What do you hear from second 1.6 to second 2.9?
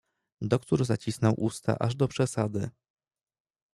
aż do przesady."